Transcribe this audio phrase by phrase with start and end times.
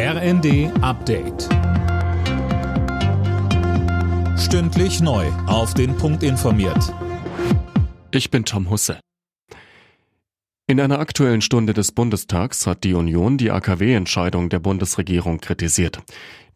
[0.00, 1.48] RND Update.
[4.38, 5.26] Stündlich neu.
[5.48, 6.94] Auf den Punkt informiert.
[8.12, 9.00] Ich bin Tom Husse.
[10.68, 15.98] In einer aktuellen Stunde des Bundestags hat die Union die AKW-Entscheidung der Bundesregierung kritisiert.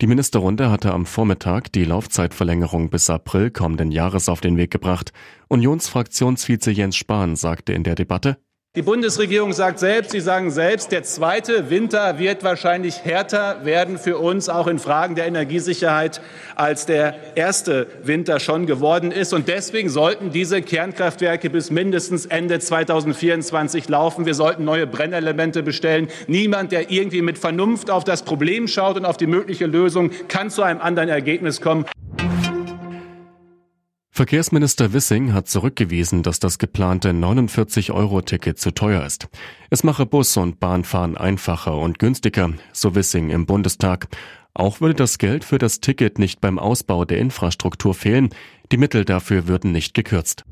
[0.01, 5.13] Die Ministerrunde hatte am Vormittag die Laufzeitverlängerung bis April kommenden Jahres auf den Weg gebracht.
[5.49, 8.39] Unionsfraktionsvize Jens Spahn sagte in der Debatte,
[8.75, 14.17] die Bundesregierung sagt selbst, Sie sagen selbst, der zweite Winter wird wahrscheinlich härter werden für
[14.17, 16.23] uns, auch in Fragen der Energiesicherheit,
[16.57, 19.35] als der erste Winter schon geworden ist.
[19.35, 24.25] Und deswegen sollten diese Kernkraftwerke bis mindestens Ende 2024 laufen.
[24.25, 26.09] Wir sollten neue Brennelemente bestellen.
[26.27, 30.49] Niemand, der irgendwie mit Vernunft auf das Problem schaut und auf die mögliche Lösung, kann
[30.49, 31.85] zu einem anderen Ergebnis kommen.
[34.15, 39.29] Verkehrsminister Wissing hat zurückgewiesen, dass das geplante 49-Euro-Ticket zu teuer ist.
[39.71, 44.09] Es mache Bus- und Bahnfahren einfacher und günstiger, so Wissing im Bundestag.
[44.53, 48.29] Auch würde das Geld für das Ticket nicht beim Ausbau der Infrastruktur fehlen.
[48.71, 50.45] Die Mittel dafür würden nicht gekürzt.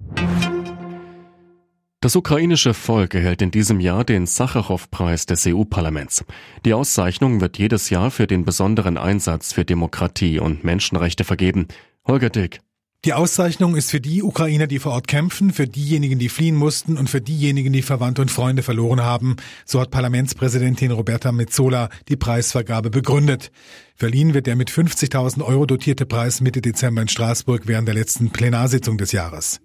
[2.01, 6.25] Das ukrainische Volk erhält in diesem Jahr den Sacharow-Preis des EU-Parlaments.
[6.65, 11.69] Die Auszeichnung wird jedes Jahr für den besonderen Einsatz für Demokratie und Menschenrechte vergeben.
[12.07, 12.63] Holger Dick.
[13.07, 16.99] Die Auszeichnung ist für die Ukrainer, die vor Ort kämpfen, für diejenigen, die fliehen mussten
[16.99, 19.37] und für diejenigen, die Verwandte und Freunde verloren haben.
[19.65, 23.53] So hat Parlamentspräsidentin Roberta Metzola die Preisvergabe begründet.
[23.97, 28.33] Verliehen wird der mit 50.000 Euro dotierte Preis Mitte Dezember in Straßburg während der letzten
[28.33, 29.63] Plenarsitzung des Jahres.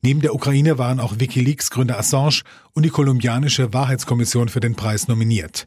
[0.00, 5.66] Neben der Ukraine waren auch Wikileaks-Gründer Assange und die kolumbianische Wahrheitskommission für den Preis nominiert.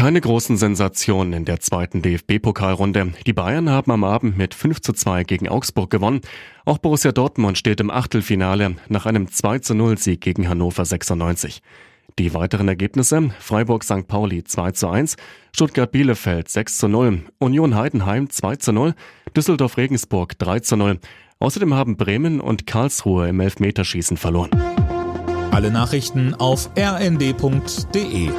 [0.00, 3.12] Keine großen Sensationen in der zweiten DFB-Pokalrunde.
[3.26, 6.22] Die Bayern haben am Abend mit 5 zu 2 gegen Augsburg gewonnen.
[6.64, 11.60] Auch Borussia Dortmund steht im Achtelfinale nach einem 2 zu 0 Sieg gegen Hannover 96.
[12.18, 14.08] Die weiteren Ergebnisse Freiburg St.
[14.08, 15.16] Pauli 2 zu 1,
[15.54, 18.94] Stuttgart Bielefeld 6 zu 0, Union Heidenheim 2 zu 0,
[19.36, 20.98] Düsseldorf Regensburg 3 zu 0.
[21.40, 24.48] Außerdem haben Bremen und Karlsruhe im Elfmeterschießen verloren.
[25.50, 28.30] Alle Nachrichten auf rnd.de